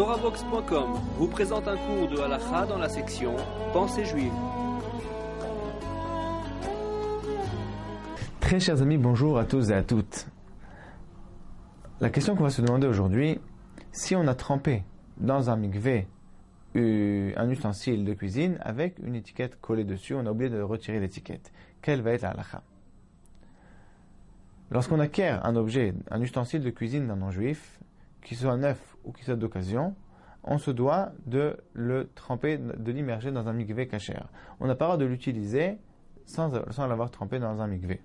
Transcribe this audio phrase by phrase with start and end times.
[0.00, 3.36] TorahBox.com vous présente un cours de halakha dans la section
[3.74, 4.32] Pensée juive.
[8.40, 10.26] Très chers amis, bonjour à tous et à toutes.
[12.00, 13.42] La question qu'on va se demander aujourd'hui,
[13.92, 14.84] si on a trempé
[15.18, 16.08] dans un mikvé
[16.74, 21.52] un ustensile de cuisine avec une étiquette collée dessus, on a oublié de retirer l'étiquette,
[21.82, 22.62] quelle va être la halakha?
[24.70, 27.78] Lorsqu'on acquiert un objet, un ustensile de cuisine d'un non-juif,
[28.22, 29.94] qu'il soit neuf ou qu'il soit d'occasion,
[30.44, 34.28] on se doit de le tremper, de l'immerger dans un mikvé cachère.
[34.58, 35.78] On n'a pas le droit de l'utiliser
[36.24, 36.50] sans,
[36.86, 38.00] l'avoir trempé dans un mikvé.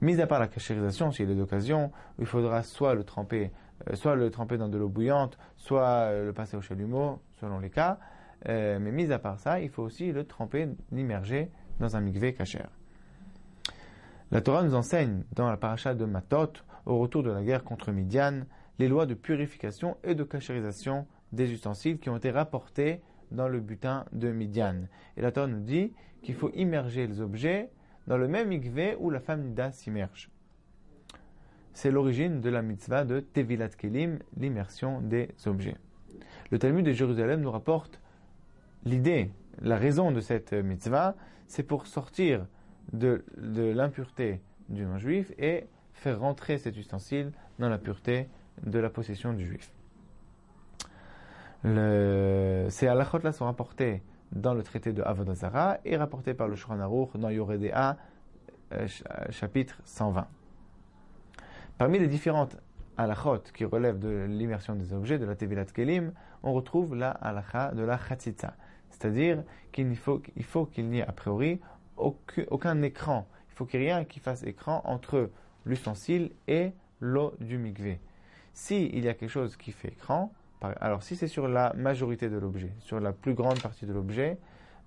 [0.00, 3.50] Mis à part la cachérisation, s'il est d'occasion, il faudra soit le tremper,
[3.88, 7.58] euh, soit le tremper dans de l'eau bouillante, soit euh, le passer au chalumeau, selon
[7.58, 7.98] les cas.
[8.48, 11.50] Euh, mais mis à part ça, il faut aussi le tremper, l'immerger
[11.80, 12.70] dans un mikvé cachère.
[14.30, 16.52] La Torah nous enseigne dans la paracha de Matot,
[16.86, 18.42] au retour de la guerre contre Midian,
[18.78, 23.60] les lois de purification et de cachérisation des ustensiles qui ont été rapportés dans le
[23.60, 24.86] butin de Midian.
[25.16, 27.70] Et la Torah nous dit qu'il faut immerger les objets
[28.06, 30.30] dans le même mikvé où la femme Nida s'immerge.
[31.74, 35.76] C'est l'origine de la mitzvah de Tevilat Kelim, l'immersion des objets.
[36.50, 38.00] Le Talmud de Jérusalem nous rapporte
[38.84, 41.14] l'idée, la raison de cette mitzvah,
[41.46, 42.46] c'est pour sortir
[42.92, 48.28] de, l'impureté du non-juif et faire rentrer cet ustensile dans la pureté
[48.64, 49.72] de la possession du juif.
[51.64, 57.16] ces halachot-là sont rapportés dans le traité de Avodazara et rapportés par le Shulchan Aruch
[57.16, 57.96] dans Yoredea,
[58.72, 58.86] euh,
[59.30, 60.26] chapitre 120.
[61.78, 62.56] Parmi les différentes
[62.96, 66.12] halachot qui relèvent de l'immersion des objets, de la Tevilat Kelim,
[66.42, 68.54] on retrouve la halacha de la Chatzitza.
[68.90, 70.18] C'est-à-dire qu'il faut
[70.66, 71.60] qu'il n'y ait a priori
[71.96, 73.26] aucun, écran.
[73.48, 75.30] Il faut qu'il y ait rien qui fasse écran entre
[75.64, 78.00] l'ustensile et l'eau du mikvé.
[78.58, 82.28] Si il y a quelque chose qui fait écran, alors si c'est sur la majorité
[82.28, 84.36] de l'objet, sur la plus grande partie de l'objet,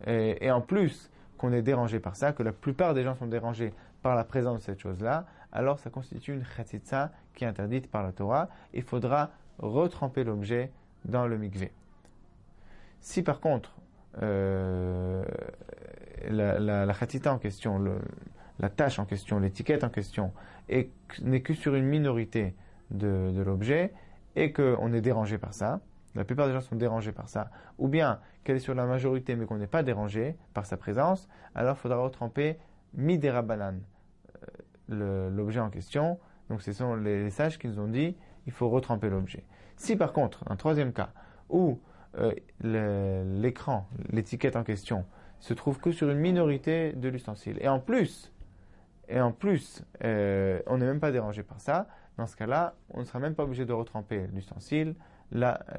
[0.05, 3.73] et, en plus qu'on est dérangé par ça, que la plupart des gens sont dérangés
[4.03, 8.03] par la présence de cette chose-là, alors ça constitue une khatitsa qui est interdite par
[8.03, 8.49] la Torah.
[8.73, 10.69] Il faudra retremper l'objet
[11.05, 11.71] dans le mikvé.
[12.99, 13.73] Si par contre
[14.21, 15.23] euh,
[16.29, 16.93] la, la,
[17.25, 17.81] en question,
[18.59, 20.33] la tâche en question, l'étiquette en question,
[20.67, 22.53] n'est que sur une minorité
[22.91, 23.93] de, l'objet
[24.35, 25.81] et qu'on est dérangé par ça,
[26.15, 29.35] la plupart des gens sont dérangés par ça, ou bien qu'elle est sur la majorité
[29.35, 32.57] mais qu'on n'est pas dérangé par sa présence, alors il faudra retremper
[32.93, 33.81] midera banane
[34.89, 36.19] l'objet en question.
[36.49, 39.45] Donc ce sont les, sages qui nous ont dit il faut retremper l'objet.
[39.77, 41.11] Si par contre, un troisième cas,
[41.49, 41.79] où
[42.17, 45.05] euh, l'écran, l'étiquette en question,
[45.39, 47.57] se trouve que sur une minorité de l'ustensile.
[47.61, 48.30] Et en plus,
[49.11, 51.87] et en plus, euh, on n'est même pas dérangé par ça.
[52.17, 54.95] Dans ce cas-là, on ne sera même pas obligé de retremper l'ustensile.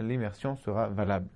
[0.00, 1.28] L'immersion sera valable.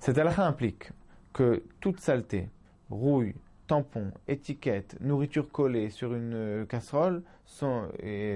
[0.00, 0.92] Cette halakha implique
[1.32, 2.50] que toute saleté,
[2.90, 3.34] rouille,
[3.66, 7.88] tampon, étiquette, nourriture collée sur une euh, casserole sont,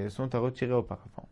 [0.09, 1.29] sont à retirer auparavant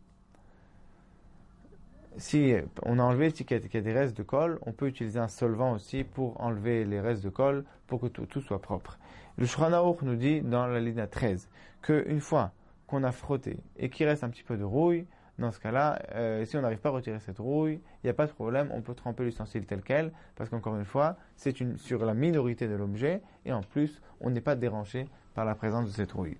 [2.17, 2.53] si
[2.83, 5.73] on a enlevé qu'il y a des restes de colle, on peut utiliser un solvant
[5.73, 8.97] aussi pour enlever les restes de colle pour que tout, soit propre.
[9.37, 11.49] Le Shuranaour nous dit dans la ligne 13
[11.81, 12.51] qu'une fois
[12.87, 15.05] qu'on a frotté et qu'il reste un petit peu de rouille,
[15.37, 18.13] dans ce cas-là, euh, si on n'arrive pas à retirer cette rouille, il n'y a
[18.13, 22.03] pas de problème, on peut tremper l'ustensile tel quel, parce qu'encore une fois, c'est sur
[22.03, 25.91] la minorité de l'objet, et en plus, on n'est pas dérangé par la présence de
[25.91, 26.37] cette rouille.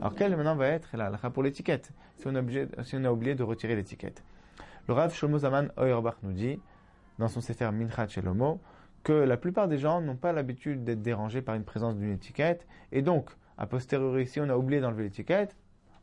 [0.00, 4.24] Alors, quelle maintenant va être la pour l'étiquette, si on a oublié de retirer l'étiquette
[4.88, 6.60] le Rav Shlomo Zaman Oyerbach nous dit,
[7.18, 8.60] dans son Sefer Minchat Shelomo,
[9.02, 12.66] que la plupart des gens n'ont pas l'habitude d'être dérangés par une présence d'une étiquette,
[12.92, 15.56] et donc, a posteriori, si on a oublié d'enlever l'étiquette,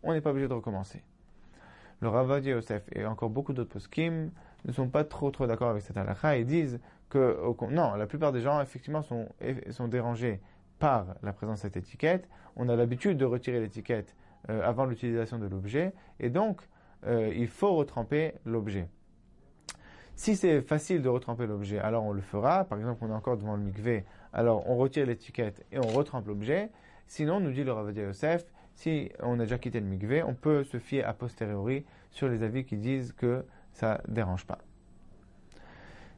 [0.04, 1.04] on n'est pas obligé de recommencer.
[2.02, 4.30] Le Rav Yosef et encore beaucoup d'autres poskim
[4.66, 7.40] ne sont pas trop trop d'accord avec cette halakha et disent que
[7.72, 9.28] non, la plupart des gens effectivement sont,
[9.72, 10.40] sont dérangés
[10.78, 12.30] par la présence de cette étiquette.
[12.56, 14.16] On a l'habitude de retirer l'étiquette
[14.50, 16.62] euh, avant l'utilisation de l'objet et donc
[17.05, 18.88] euh, il faut retremper l'objet.
[20.16, 22.64] Si c'est facile de retremper l'objet, alors on le fera.
[22.66, 24.03] Par exemple, on est encore devant le mikvé,
[24.34, 26.72] alors on retire l'étiquette et on retrempe l'objet.
[27.08, 30.64] Sinon, nous dit le Ravadia Yosef, si on a déjà quitté le mikvé, on peut
[30.64, 34.58] se fier a posteriori sur les avis qui disent que ça dérange pas.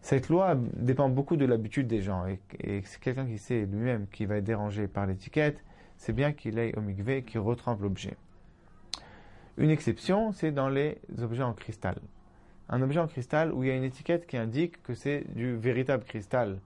[0.02, 4.26] Cette loi dépend beaucoup de l'habitude des gens et, et quelqu'un qui sait lui-même qui
[4.26, 5.62] va être dérangé par l'étiquette,
[5.98, 8.16] c'est bien qu'il aille au mikvé, qu'il retrempe l'objet.
[9.60, 11.98] Une exception, c'est dans les objets en cristal.
[12.70, 15.58] Un objet en cristal où il y a une étiquette qui indique que c'est du
[15.58, 16.62] véritable cristal.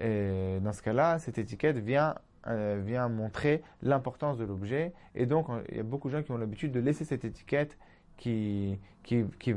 [0.00, 2.16] Dans ce cas-là, cette étiquette vient,
[2.48, 4.92] euh, vient montrer l'importance de l'objet.
[5.14, 7.78] Et donc, il y a beaucoup de gens qui ont l'habitude de laisser cette étiquette
[8.16, 9.52] qui, qui, qui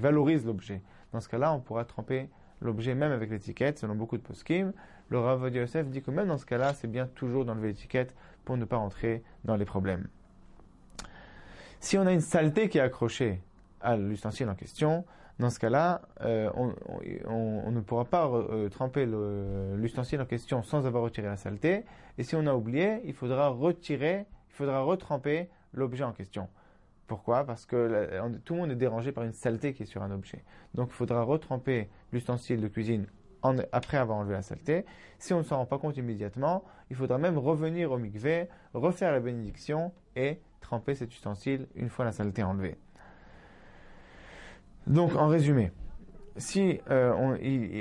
[0.00, 0.82] valorise l'objet.
[1.12, 2.28] Dans ce cas-là, on pourra tremper
[2.60, 4.72] l'objet même avec l'étiquette, selon beaucoup de poskim.
[5.10, 8.56] Le Rav Yosef dit que même dans ce cas-là, c'est bien toujours d'enlever l'étiquette pour
[8.56, 10.08] ne pas rentrer dans les problèmes.
[11.84, 13.42] Si on a une saleté qui est accrochée
[13.82, 15.04] à l'ustensile en question,
[15.38, 19.06] dans ce cas-là, euh, on, ne pourra pas euh, tremper
[19.76, 21.84] l'ustensile en question sans avoir retiré la saleté.
[22.16, 26.48] Et si on a oublié, il faudra retirer, il faudra retremper l'objet en question.
[27.06, 27.44] Pourquoi?
[27.44, 28.08] Parce que
[28.46, 30.42] tout le monde est dérangé par une saleté qui est sur un objet.
[30.72, 33.04] Donc il faudra retremper l'ustensile de cuisine
[33.72, 34.84] après avoir enlevé la saleté.
[35.18, 39.12] Si on ne s'en rend pas compte immédiatement, il faudra même revenir au mikvé, refaire
[39.12, 42.76] la bénédiction et tremper cet ustensile une fois la saleté enlevée.
[44.86, 45.72] Donc en résumé,
[46.36, 47.12] si euh,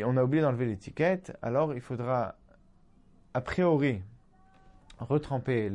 [0.05, 2.35] on, a oublié d'enlever l'étiquette, alors il faudra
[3.33, 4.01] a priori
[4.99, 5.69] retremper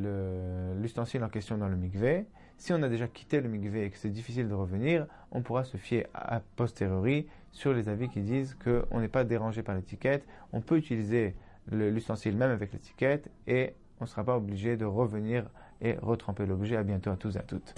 [0.77, 2.27] l'ustensile en question dans le mikvé
[2.59, 5.65] si on a déjà quitté le mikvé et que c'est difficile de revenir, on pourra
[5.65, 10.27] se fier a posteriori sur les avis qui disent qu'on n'est pas dérangé par l'étiquette.
[10.53, 11.35] On peut utiliser
[11.71, 15.51] l'ustensile même avec l'étiquette et on ne sera pas obligé de revenir
[15.81, 16.77] et retremper l'objet.
[16.77, 17.75] À bientôt à tous et à toutes.